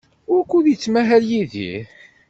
Wukud 0.31 0.65
yettmahal 0.69 1.23
Yidir? 1.31 1.85